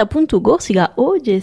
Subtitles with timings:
[0.00, 1.40] Appunto Gorsiga oggi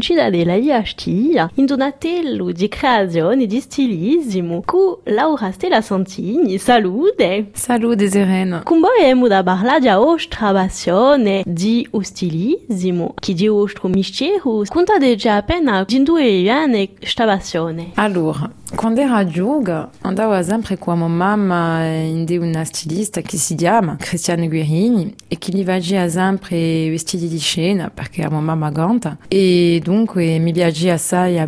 [0.00, 7.50] città della Iastia, in donatello di creazione di stilismo, cu Laura Stella Santini, salute!
[7.52, 8.62] Salute Serena!
[8.64, 15.14] Cum vogliamo da parlare di ostra passione di o stilismo, che di ostro mistero, contate
[15.14, 17.92] già appena di due anni sta passione.
[17.94, 23.96] Allora, quando era giovane andavo sempre con mia mamma in una stilista che si chiama
[23.96, 29.80] Cristiane Guerini e che gli faceva sempre vestiti di scena perché era mamma ganta e
[29.82, 31.38] dunque mi piaceva assai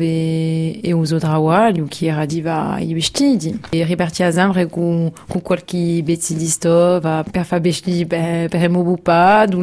[0.00, 1.18] e, e uso
[1.86, 7.44] che era diva i vestiti e ripartiva sempre con, con qualche pezzo di stova per
[7.44, 9.58] fare vestiti per, per il mio bupato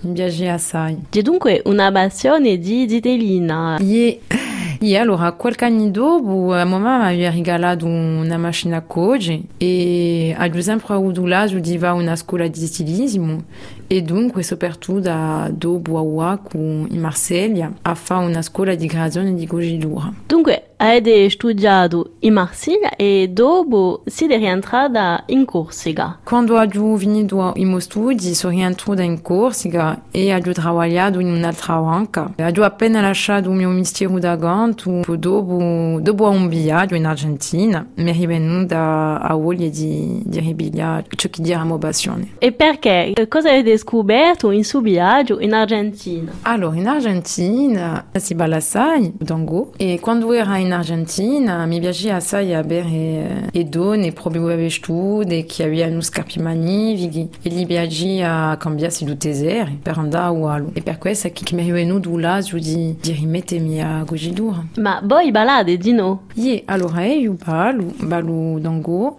[0.00, 3.78] mi piaceva assai C'è dunque una passione di zitellina.
[3.80, 4.39] Yeah.
[4.82, 10.34] E allora, qualche anno dopo, a mamma mi aveva regalato una macchina a coge e
[10.34, 13.44] ho sempre avuto l'asio di va a una scuola di stilismo
[13.86, 19.34] e dunque soprattutto da dopo a Waco in Marsiglia a fare una scuola di creazione
[19.34, 20.10] di cogitura.
[20.24, 26.18] Dunque, avete studiato in Marsiglia e dopo siete rientrata in Corsica.
[26.24, 31.76] Quando ho finito i miei studi sono rientrata in Corsica e ho lavorato in un'altra
[31.76, 32.32] banca.
[32.36, 38.10] Ho appena lasciato il mio mestiere da ganto, dopo, dopo un viaggio in Argentina mi
[38.10, 42.32] è rivenuta a voglia di, di ripigliare ciò che era mia passione.
[42.38, 43.12] E perché?
[43.28, 46.32] Cosa avete scoperto in suo viaggio in Argentina?
[46.42, 52.54] Allora, in Argentina si balla assai tango e quando ero in Argentina mi piaceva assai
[52.54, 59.78] avere le donne proprio vestute che avevano scarpe magnifiche e gli piaceva cambiarsi di tesere
[59.82, 60.70] per andare a Ualo.
[60.72, 64.64] E per questo che mi è venuto l'asio di, di rimettermi a cogitura.
[64.76, 66.26] Ma voi ballate di no?
[66.34, 69.18] Yeah, allora io ballo, ballo tango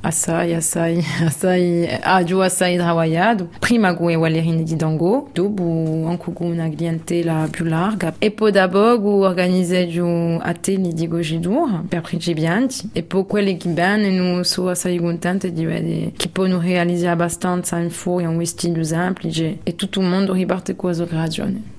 [0.00, 1.88] Assai, assai, assai,
[2.32, 3.48] ho assai lavorato.
[3.58, 8.14] Prima con le ballerine di Dango, dopo anche con una clientela più larga.
[8.18, 12.90] E poi dopo ho organizzato atelier di cogitura per principianti.
[12.92, 17.90] E poi quelli che bene sono assai contente di vedere che possono realizzare abbastanza in
[17.90, 20.94] fuori un vestito semplice e tutto il mondo riparte con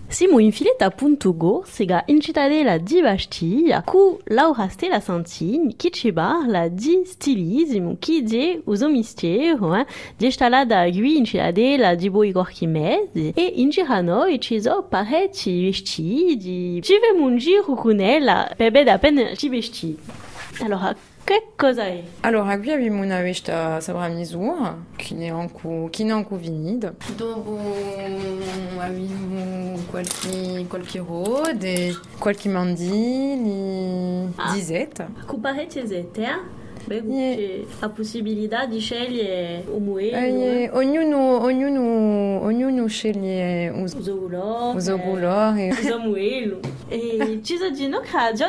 [0.10, 0.14] la creazione.
[0.14, 6.68] Siamo infilati appunto Gorsiga in cittadella di Bastiglia con Laura Stella Santini che ci parla
[6.68, 9.86] di stilismo che di uso mistero eh,
[10.18, 15.66] di installata qui in cittadella di Boi Gorchimese e in giro noi ci sono parecchi
[15.66, 19.98] vestiti ci vediamo un giro con ella per vedere appena ci vestiti
[20.62, 20.96] allora
[21.34, 22.04] è?
[22.22, 26.42] Allora, qui abbiamo una vesta sopra misura che ne è ancora, che ne è ancora
[26.42, 26.94] finita.
[27.16, 27.58] Dopo
[28.78, 34.54] abbiamo qualche, qualche rode, qualche mandili, Ah.
[34.54, 35.08] disette.
[35.26, 36.58] Con parecchie zette, eh?
[36.90, 43.70] C'è la possibilità di scegliere un muelo, Eh, ognuno, ognuno, ognuno sceglie
[46.02, 46.60] muelo.
[46.88, 47.72] E ci sono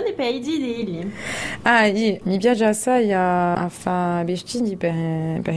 [0.07, 1.13] di.
[1.63, 3.69] Ah, sì, mi piace assai a, a
[4.25, 5.55] vestiti per, per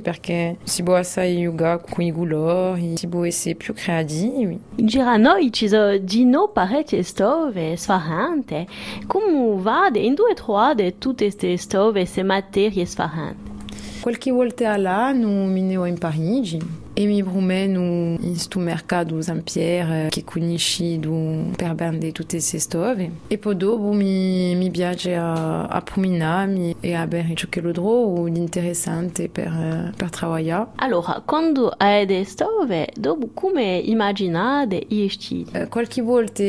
[0.00, 4.58] perché si può assai giocare con i colori, si può essere più creativi.
[4.76, 5.16] A
[5.52, 8.66] ci sono di no parecchie stove sfarrante.
[9.06, 13.52] Come vade in due trovate tutte queste stove, materie sfarrante?
[14.00, 16.83] Qualche volta all'anno mi ne ho in Parigi e mi
[17.22, 23.10] promeno in sto mercato San Pierre che conoscido per vendere tutte queste stove.
[23.26, 28.28] E poi dopo mi, mi piace a, a promenarmi e a ciò che lo trovo
[28.28, 30.68] di interessante per, per lavorare.
[30.76, 35.50] Allora, quando avete stove, dopo come immaginate i vestiti?
[35.52, 36.42] Eh, Qualche volta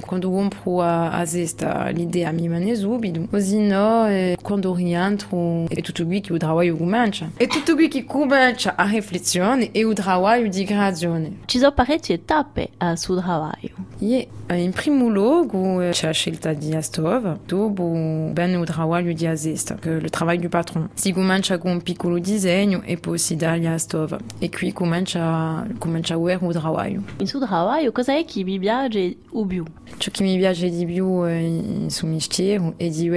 [0.00, 5.80] quando compro a, a cesta l'idea mi viene subito, così no, eh, quando rientro è
[5.80, 7.30] tutto qui che lavoro comincia.
[7.36, 11.38] È tutto qui che comincia a riflessione e il lavoro di creazione.
[11.44, 13.52] Ci sono parecchie tappe al suo lavoro.
[13.98, 14.26] Yeah.
[14.50, 17.84] In primo luogo eh, c'è scelta di stove, dopo
[18.32, 20.88] bene il lavoro di cesta, che è il lavoro del patron.
[20.94, 24.18] Si comincia con un piccolo disegno e poi si dà stove.
[24.38, 27.02] E qui comincia, comincia a vedere il lavoro.
[27.18, 29.64] In suo lavoro, cosa è che vi piace o più?
[29.98, 33.08] Ciò che mi piace di più eh, in suo mestiere è di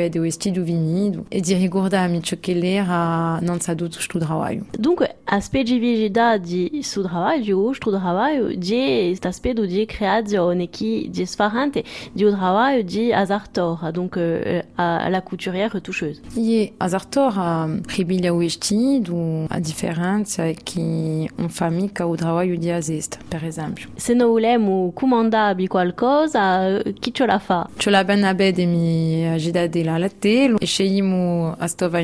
[1.27, 4.65] e di ricordarmi ciò che era non sa tutto questo lavoro.
[4.77, 11.07] Dunque, a specificità di di su trabalho, outro trabalho, di esta aspecto di creazione che
[11.09, 16.21] di sfarante di un trabalho di azartor, donc euh, à la couturière retoucheuse.
[16.35, 23.19] Ie azartor a ribilia uesti du a differenza che un famiglia o trabalho di azest,
[23.27, 23.89] per esempio.
[23.95, 27.69] Se non vogliamo comandare qualcosa, chi ce la fa?
[27.77, 31.99] Ce la ben abede mi agida de la latte e scegliamo a stova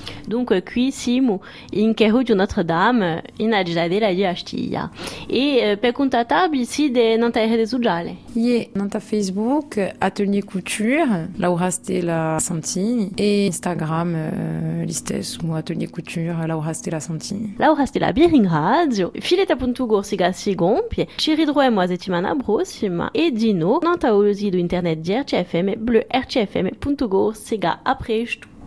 [0.00, 0.26] insame.
[0.26, 1.40] Donc, qui siamo
[1.72, 4.90] in de Notre-Dame, in aggiadera di Astia.
[5.26, 8.16] E per contattabi si de nanta rede sociale.
[8.34, 16.46] Ie, nanta Facebook, Atelier Couture, Laura Stella Santini, e Instagram, uh, listes ou Atelier Couture,
[16.46, 17.54] Laura Stella Santini.
[17.58, 23.78] Laura Stella Biring Radio, fileta puntu gorsiga sigompie, ci ridroemo a settimana prossima, e dino,
[23.82, 28.59] nanta olosi do internet di RCFM, bleu rcfm.gorsiga a presto.